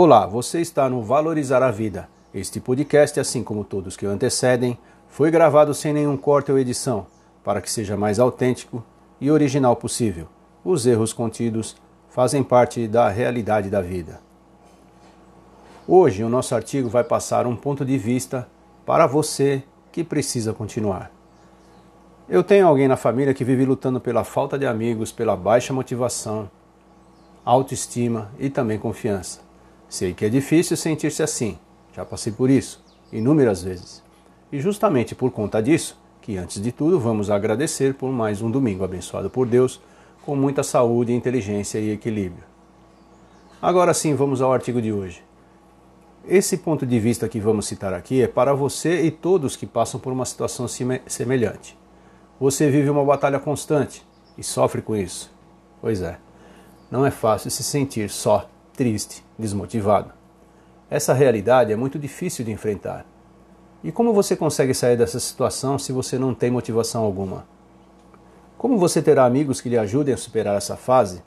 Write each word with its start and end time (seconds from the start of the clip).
Olá, 0.00 0.28
você 0.28 0.60
está 0.60 0.88
no 0.88 1.02
Valorizar 1.02 1.60
a 1.60 1.72
Vida. 1.72 2.08
Este 2.32 2.60
podcast, 2.60 3.18
assim 3.18 3.42
como 3.42 3.64
todos 3.64 3.96
que 3.96 4.06
o 4.06 4.08
antecedem, 4.08 4.78
foi 5.08 5.28
gravado 5.28 5.74
sem 5.74 5.92
nenhum 5.92 6.16
corte 6.16 6.52
ou 6.52 6.58
edição, 6.60 7.08
para 7.42 7.60
que 7.60 7.68
seja 7.68 7.96
mais 7.96 8.20
autêntico 8.20 8.84
e 9.20 9.28
original 9.28 9.74
possível. 9.74 10.28
Os 10.64 10.86
erros 10.86 11.12
contidos 11.12 11.76
fazem 12.10 12.44
parte 12.44 12.86
da 12.86 13.08
realidade 13.08 13.68
da 13.68 13.82
vida. 13.82 14.20
Hoje, 15.84 16.22
o 16.22 16.28
nosso 16.28 16.54
artigo 16.54 16.88
vai 16.88 17.02
passar 17.02 17.44
um 17.44 17.56
ponto 17.56 17.84
de 17.84 17.98
vista 17.98 18.46
para 18.86 19.04
você 19.04 19.64
que 19.90 20.04
precisa 20.04 20.52
continuar. 20.52 21.10
Eu 22.28 22.44
tenho 22.44 22.68
alguém 22.68 22.86
na 22.86 22.96
família 22.96 23.34
que 23.34 23.42
vive 23.42 23.64
lutando 23.64 24.00
pela 24.00 24.22
falta 24.22 24.56
de 24.56 24.64
amigos, 24.64 25.10
pela 25.10 25.36
baixa 25.36 25.72
motivação, 25.74 26.48
autoestima 27.44 28.30
e 28.38 28.48
também 28.48 28.78
confiança. 28.78 29.47
Sei 29.88 30.12
que 30.12 30.24
é 30.24 30.28
difícil 30.28 30.76
sentir-se 30.76 31.22
assim, 31.22 31.58
já 31.94 32.04
passei 32.04 32.32
por 32.32 32.50
isso 32.50 32.82
inúmeras 33.12 33.62
vezes. 33.62 34.02
E 34.52 34.60
justamente 34.60 35.14
por 35.14 35.30
conta 35.30 35.62
disso, 35.62 35.98
que 36.20 36.36
antes 36.36 36.60
de 36.60 36.72
tudo 36.72 37.00
vamos 37.00 37.30
agradecer 37.30 37.94
por 37.94 38.10
mais 38.12 38.42
um 38.42 38.50
domingo 38.50 38.84
abençoado 38.84 39.30
por 39.30 39.46
Deus, 39.46 39.80
com 40.24 40.36
muita 40.36 40.62
saúde, 40.62 41.14
inteligência 41.14 41.78
e 41.78 41.90
equilíbrio. 41.90 42.44
Agora 43.62 43.94
sim, 43.94 44.14
vamos 44.14 44.42
ao 44.42 44.52
artigo 44.52 44.80
de 44.82 44.92
hoje. 44.92 45.24
Esse 46.26 46.58
ponto 46.58 46.84
de 46.84 47.00
vista 47.00 47.26
que 47.28 47.40
vamos 47.40 47.66
citar 47.66 47.94
aqui 47.94 48.20
é 48.20 48.28
para 48.28 48.52
você 48.52 49.02
e 49.02 49.10
todos 49.10 49.56
que 49.56 49.66
passam 49.66 49.98
por 49.98 50.12
uma 50.12 50.26
situação 50.26 50.66
semelhante. 50.68 51.78
Você 52.38 52.70
vive 52.70 52.90
uma 52.90 53.04
batalha 53.04 53.38
constante 53.38 54.06
e 54.36 54.42
sofre 54.42 54.82
com 54.82 54.94
isso. 54.94 55.30
Pois 55.80 56.02
é, 56.02 56.18
não 56.90 57.06
é 57.06 57.10
fácil 57.10 57.50
se 57.50 57.62
sentir 57.62 58.10
só, 58.10 58.48
triste, 58.78 59.24
desmotivado. 59.36 60.12
Essa 60.88 61.12
realidade 61.12 61.72
é 61.72 61.76
muito 61.76 61.98
difícil 61.98 62.44
de 62.44 62.52
enfrentar. 62.52 63.04
E 63.82 63.90
como 63.90 64.12
você 64.12 64.36
consegue 64.36 64.72
sair 64.72 64.96
dessa 64.96 65.18
situação 65.18 65.80
se 65.80 65.90
você 65.90 66.16
não 66.16 66.32
tem 66.32 66.48
motivação 66.48 67.02
alguma? 67.02 67.44
Como 68.56 68.78
você 68.78 69.02
terá 69.02 69.24
amigos 69.24 69.60
que 69.60 69.68
lhe 69.68 69.76
ajudem 69.76 70.14
a 70.14 70.16
superar 70.16 70.56
essa 70.56 70.76
fase 70.76 71.24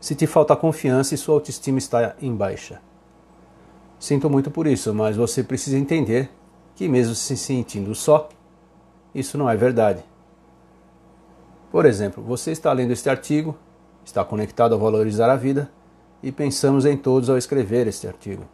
se 0.00 0.14
te 0.14 0.26
falta 0.26 0.56
confiança 0.56 1.14
e 1.14 1.18
sua 1.18 1.34
autoestima 1.34 1.76
está 1.76 2.16
em 2.18 2.34
baixa? 2.34 2.80
Sinto 3.98 4.30
muito 4.30 4.50
por 4.50 4.66
isso, 4.66 4.94
mas 4.94 5.16
você 5.16 5.42
precisa 5.42 5.76
entender 5.76 6.30
que, 6.74 6.88
mesmo 6.88 7.14
se 7.14 7.36
sentindo 7.36 7.94
só, 7.94 8.30
isso 9.14 9.36
não 9.36 9.48
é 9.50 9.56
verdade. 9.56 10.02
Por 11.70 11.84
exemplo, 11.84 12.24
você 12.24 12.50
está 12.50 12.72
lendo 12.72 12.92
este 12.92 13.10
artigo, 13.10 13.54
está 14.02 14.24
conectado 14.24 14.74
a 14.74 14.78
valorizar 14.78 15.30
a 15.30 15.36
vida 15.36 15.70
e 16.24 16.32
pensamos 16.32 16.86
em 16.86 16.96
todos 16.96 17.28
ao 17.28 17.36
escrever 17.36 17.86
este 17.86 18.08
artigo. 18.08 18.44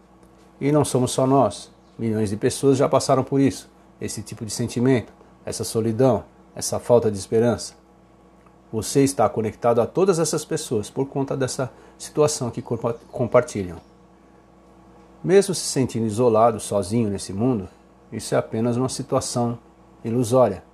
E 0.61 0.73
não 0.73 0.85
somos 0.85 1.13
só 1.13 1.25
nós, 1.25 1.71
milhões 1.97 2.29
de 2.29 2.37
pessoas 2.37 2.77
já 2.77 2.89
passaram 2.89 3.23
por 3.23 3.41
isso, 3.41 3.71
esse 4.01 4.23
tipo 4.23 4.45
de 4.45 4.51
sentimento, 4.51 5.13
essa 5.47 5.63
solidão, 5.63 6.25
essa 6.53 6.81
falta 6.81 7.09
de 7.09 7.17
esperança. 7.17 7.75
Você 8.73 9.05
está 9.05 9.29
conectado 9.29 9.81
a 9.81 9.87
todas 9.87 10.19
essas 10.19 10.45
pessoas 10.45 10.91
por 10.91 11.07
conta 11.07 11.37
dessa 11.37 11.71
situação 11.97 12.51
que 12.51 12.61
compartilham. 12.61 13.79
Mesmo 15.23 15.55
se 15.55 15.63
sentindo 15.63 16.07
isolado, 16.07 16.59
sozinho 16.59 17.09
nesse 17.09 17.33
mundo, 17.33 17.69
isso 18.11 18.35
é 18.35 18.39
apenas 18.39 18.77
uma 18.77 18.89
situação 18.89 19.57
ilusória. 20.05 20.65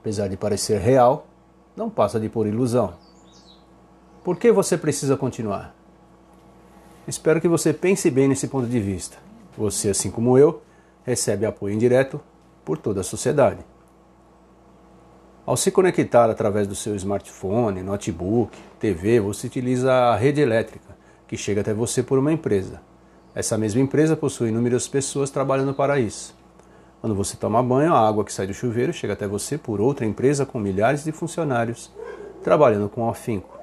Apesar 0.00 0.28
de 0.28 0.38
parecer 0.38 0.80
real, 0.80 1.26
não 1.76 1.90
passa 1.90 2.18
de 2.18 2.30
por 2.30 2.46
ilusão. 2.46 2.94
Por 4.24 4.38
que 4.38 4.50
você 4.50 4.78
precisa 4.78 5.14
continuar? 5.14 5.81
Espero 7.06 7.40
que 7.40 7.48
você 7.48 7.72
pense 7.72 8.08
bem 8.10 8.28
nesse 8.28 8.46
ponto 8.46 8.66
de 8.66 8.78
vista. 8.78 9.16
Você, 9.58 9.90
assim 9.90 10.10
como 10.10 10.38
eu, 10.38 10.62
recebe 11.04 11.44
apoio 11.44 11.74
indireto 11.74 12.20
por 12.64 12.78
toda 12.78 13.00
a 13.00 13.04
sociedade. 13.04 13.58
Ao 15.44 15.56
se 15.56 15.72
conectar 15.72 16.30
através 16.30 16.68
do 16.68 16.76
seu 16.76 16.94
smartphone, 16.94 17.82
notebook, 17.82 18.56
TV, 18.78 19.18
você 19.18 19.48
utiliza 19.48 19.92
a 19.92 20.16
rede 20.16 20.40
elétrica, 20.40 20.96
que 21.26 21.36
chega 21.36 21.60
até 21.60 21.74
você 21.74 22.04
por 22.04 22.20
uma 22.20 22.32
empresa. 22.32 22.80
Essa 23.34 23.58
mesma 23.58 23.80
empresa 23.80 24.16
possui 24.16 24.50
inúmeras 24.50 24.86
pessoas 24.86 25.30
trabalhando 25.30 25.74
para 25.74 25.98
isso. 25.98 26.36
Quando 27.00 27.16
você 27.16 27.36
toma 27.36 27.60
banho, 27.60 27.92
a 27.92 28.06
água 28.06 28.24
que 28.24 28.32
sai 28.32 28.46
do 28.46 28.54
chuveiro 28.54 28.92
chega 28.92 29.14
até 29.14 29.26
você 29.26 29.58
por 29.58 29.80
outra 29.80 30.06
empresa 30.06 30.46
com 30.46 30.60
milhares 30.60 31.02
de 31.02 31.10
funcionários 31.10 31.90
trabalhando 32.44 32.88
com 32.88 33.08
afinco. 33.08 33.61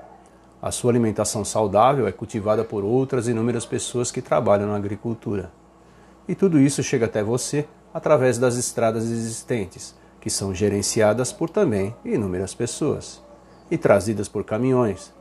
A 0.61 0.71
sua 0.71 0.91
alimentação 0.91 1.45
saudável 1.45 2.05
é 2.05 2.11
cultivada 2.11 2.65
por 2.65 2.83
outras 2.83 3.29
inúmeras 3.29 3.65
pessoas 3.65 4.11
que 4.11 4.21
trabalham 4.21 4.67
na 4.67 4.75
agricultura. 4.75 5.51
E 6.27 6.35
tudo 6.35 6.59
isso 6.59 6.83
chega 6.83 7.05
até 7.05 7.23
você 7.23 7.65
através 7.93 8.37
das 8.37 8.55
estradas 8.55 9.05
existentes, 9.05 9.95
que 10.19 10.29
são 10.29 10.53
gerenciadas 10.53 11.31
por 11.31 11.49
também 11.49 11.95
inúmeras 12.03 12.53
pessoas 12.53 13.21
e 13.71 13.77
trazidas 13.77 14.27
por 14.27 14.43
caminhões, 14.43 15.13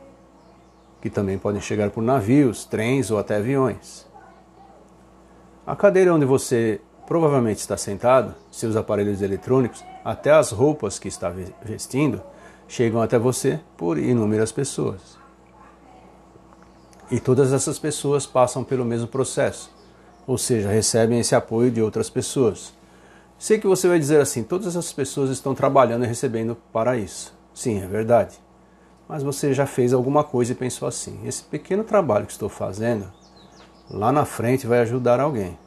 que 1.01 1.09
também 1.09 1.37
podem 1.37 1.61
chegar 1.61 1.89
por 1.89 2.03
navios, 2.03 2.65
trens 2.65 3.09
ou 3.09 3.17
até 3.17 3.37
aviões. 3.37 4.05
A 5.65 5.73
cadeira 5.73 6.13
onde 6.13 6.25
você 6.25 6.81
provavelmente 7.07 7.59
está 7.59 7.77
sentado, 7.77 8.35
seus 8.51 8.75
aparelhos 8.75 9.21
eletrônicos, 9.21 9.85
até 10.03 10.31
as 10.31 10.51
roupas 10.51 10.99
que 10.99 11.07
está 11.07 11.33
vestindo, 11.63 12.21
chegam 12.67 13.01
até 13.01 13.17
você 13.17 13.59
por 13.77 13.97
inúmeras 13.97 14.51
pessoas. 14.51 15.17
E 17.11 17.19
todas 17.19 17.51
essas 17.51 17.79
pessoas 17.79 18.27
passam 18.27 18.63
pelo 18.63 18.85
mesmo 18.85 19.07
processo, 19.07 19.71
ou 20.27 20.37
seja, 20.37 20.69
recebem 20.69 21.19
esse 21.19 21.33
apoio 21.33 21.71
de 21.71 21.81
outras 21.81 22.07
pessoas. 22.07 22.71
Sei 23.37 23.57
que 23.57 23.65
você 23.65 23.87
vai 23.87 23.97
dizer 23.97 24.21
assim: 24.21 24.43
todas 24.43 24.67
essas 24.67 24.93
pessoas 24.93 25.31
estão 25.31 25.55
trabalhando 25.55 26.03
e 26.03 26.07
recebendo 26.07 26.55
para 26.71 26.97
isso. 26.97 27.33
Sim, 27.53 27.81
é 27.81 27.87
verdade. 27.87 28.37
Mas 29.07 29.23
você 29.23 29.55
já 29.55 29.65
fez 29.65 29.91
alguma 29.91 30.23
coisa 30.23 30.51
e 30.51 30.55
pensou 30.55 30.87
assim: 30.87 31.19
esse 31.25 31.41
pequeno 31.43 31.83
trabalho 31.83 32.27
que 32.27 32.31
estou 32.31 32.49
fazendo 32.49 33.11
lá 33.89 34.11
na 34.11 34.23
frente 34.23 34.67
vai 34.67 34.79
ajudar 34.81 35.19
alguém. 35.19 35.57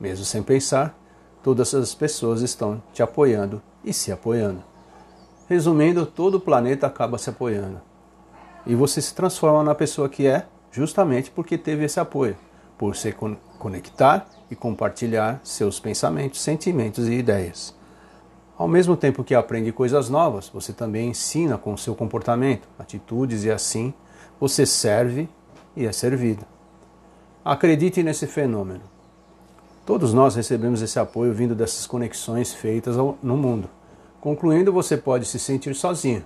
Mesmo 0.00 0.24
sem 0.24 0.42
pensar, 0.42 0.98
todas 1.44 1.72
as 1.74 1.94
pessoas 1.94 2.42
estão 2.42 2.82
te 2.92 3.04
apoiando 3.04 3.62
e 3.84 3.92
se 3.92 4.10
apoiando. 4.10 4.64
Resumindo, 5.48 6.04
todo 6.04 6.36
o 6.38 6.40
planeta 6.40 6.88
acaba 6.88 7.18
se 7.18 7.30
apoiando. 7.30 7.80
E 8.66 8.74
você 8.74 9.00
se 9.00 9.14
transforma 9.14 9.62
na 9.62 9.76
pessoa 9.76 10.08
que 10.08 10.26
é 10.26 10.44
justamente 10.76 11.30
porque 11.30 11.56
teve 11.56 11.86
esse 11.86 11.98
apoio, 11.98 12.36
por 12.76 12.94
se 12.94 13.10
conectar 13.58 14.28
e 14.50 14.54
compartilhar 14.54 15.40
seus 15.42 15.80
pensamentos, 15.80 16.42
sentimentos 16.42 17.08
e 17.08 17.14
ideias. 17.14 17.74
Ao 18.58 18.68
mesmo 18.68 18.94
tempo 18.94 19.24
que 19.24 19.34
aprende 19.34 19.72
coisas 19.72 20.10
novas, 20.10 20.50
você 20.50 20.74
também 20.74 21.08
ensina 21.08 21.56
com 21.56 21.74
seu 21.78 21.94
comportamento, 21.94 22.68
atitudes 22.78 23.44
e 23.44 23.50
assim 23.50 23.94
você 24.38 24.66
serve 24.66 25.26
e 25.74 25.86
é 25.86 25.92
servido. 25.92 26.44
Acredite 27.42 28.02
nesse 28.02 28.26
fenômeno. 28.26 28.82
Todos 29.86 30.12
nós 30.12 30.34
recebemos 30.36 30.82
esse 30.82 30.98
apoio 30.98 31.32
vindo 31.32 31.54
dessas 31.54 31.86
conexões 31.86 32.52
feitas 32.52 32.96
no 32.96 33.36
mundo. 33.36 33.70
Concluindo, 34.20 34.70
você 34.72 34.94
pode 34.98 35.24
se 35.24 35.38
sentir 35.38 35.74
sozinho, 35.74 36.22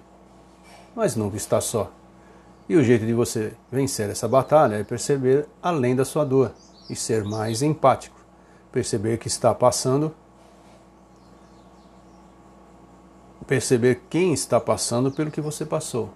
mas 0.97 1.15
nunca 1.15 1.37
está 1.37 1.61
só. 1.61 1.93
E 2.71 2.77
o 2.77 2.85
jeito 2.85 3.05
de 3.05 3.13
você 3.13 3.53
vencer 3.69 4.09
essa 4.11 4.29
batalha 4.29 4.77
é 4.77 4.85
perceber 4.85 5.49
além 5.61 5.97
da 5.97 6.05
sua 6.05 6.25
dor 6.25 6.53
e 6.89 6.95
ser 6.95 7.25
mais 7.25 7.63
empático. 7.63 8.17
Perceber 8.71 9.19
que 9.19 9.27
está 9.27 9.53
passando, 9.53 10.15
perceber 13.45 14.03
quem 14.09 14.33
está 14.33 14.61
passando 14.61 15.11
pelo 15.11 15.33
que 15.33 15.41
você 15.41 15.67
passou 15.67 16.11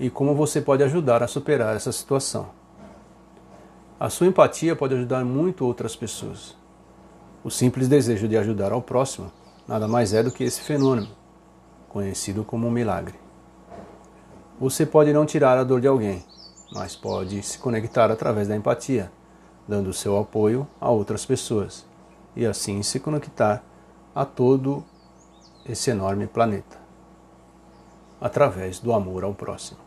e 0.00 0.08
como 0.08 0.34
você 0.34 0.62
pode 0.62 0.82
ajudar 0.82 1.22
a 1.22 1.28
superar 1.28 1.76
essa 1.76 1.92
situação. 1.92 2.48
A 4.00 4.08
sua 4.08 4.28
empatia 4.28 4.74
pode 4.74 4.94
ajudar 4.94 5.22
muito 5.26 5.66
outras 5.66 5.94
pessoas. 5.94 6.56
O 7.44 7.50
simples 7.50 7.86
desejo 7.86 8.26
de 8.26 8.38
ajudar 8.38 8.72
ao 8.72 8.80
próximo 8.80 9.30
nada 9.68 9.86
mais 9.86 10.14
é 10.14 10.22
do 10.22 10.32
que 10.32 10.42
esse 10.42 10.62
fenômeno, 10.62 11.08
conhecido 11.86 12.44
como 12.44 12.66
um 12.66 12.70
milagre. 12.70 13.27
Você 14.60 14.84
pode 14.84 15.12
não 15.12 15.24
tirar 15.24 15.56
a 15.56 15.64
dor 15.64 15.80
de 15.80 15.86
alguém, 15.86 16.24
mas 16.72 16.96
pode 16.96 17.42
se 17.42 17.58
conectar 17.58 18.10
através 18.10 18.48
da 18.48 18.56
empatia, 18.56 19.10
dando 19.66 19.92
seu 19.92 20.18
apoio 20.18 20.66
a 20.80 20.90
outras 20.90 21.24
pessoas 21.24 21.86
e 22.34 22.44
assim 22.44 22.82
se 22.82 22.98
conectar 22.98 23.62
a 24.14 24.24
todo 24.24 24.84
esse 25.64 25.90
enorme 25.90 26.26
planeta, 26.26 26.76
através 28.20 28.80
do 28.80 28.92
amor 28.92 29.22
ao 29.22 29.34
próximo. 29.34 29.80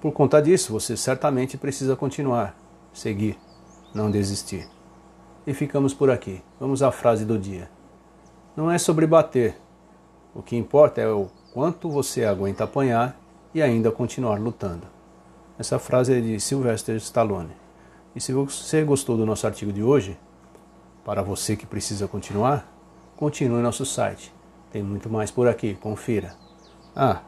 Por 0.00 0.12
conta 0.12 0.40
disso, 0.40 0.72
você 0.72 0.96
certamente 0.96 1.58
precisa 1.58 1.96
continuar 1.96 2.56
seguir, 2.92 3.38
não 3.94 4.10
desistir. 4.10 4.68
E 5.46 5.54
ficamos 5.54 5.94
por 5.94 6.10
aqui. 6.10 6.42
Vamos 6.60 6.82
à 6.82 6.90
frase 6.90 7.24
do 7.24 7.38
dia. 7.38 7.70
Não 8.56 8.70
é 8.70 8.78
sobre 8.78 9.06
bater. 9.06 9.56
O 10.34 10.42
que 10.42 10.56
importa 10.56 11.00
é 11.00 11.08
o 11.08 11.28
quanto 11.52 11.88
você 11.88 12.24
aguenta 12.24 12.64
apanhar 12.64 13.18
e 13.54 13.62
ainda 13.62 13.90
continuar 13.90 14.38
lutando. 14.38 14.86
Essa 15.58 15.78
frase 15.78 16.16
é 16.16 16.20
de 16.20 16.38
Sylvester 16.40 16.96
Stallone. 16.96 17.56
E 18.14 18.20
se 18.20 18.32
você 18.32 18.84
gostou 18.84 19.16
do 19.16 19.26
nosso 19.26 19.46
artigo 19.46 19.72
de 19.72 19.82
hoje, 19.82 20.18
para 21.04 21.22
você 21.22 21.56
que 21.56 21.66
precisa 21.66 22.06
continuar, 22.06 22.70
continue 23.16 23.62
nosso 23.62 23.84
site. 23.84 24.32
Tem 24.70 24.82
muito 24.82 25.08
mais 25.08 25.30
por 25.30 25.48
aqui, 25.48 25.74
confira. 25.74 26.34
Ah, 26.94 27.22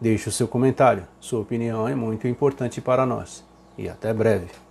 deixe 0.00 0.28
o 0.28 0.32
seu 0.32 0.48
comentário. 0.48 1.06
Sua 1.20 1.40
opinião 1.40 1.86
é 1.86 1.94
muito 1.94 2.26
importante 2.26 2.80
para 2.80 3.06
nós. 3.06 3.44
E 3.78 3.88
até 3.88 4.12
breve. 4.12 4.69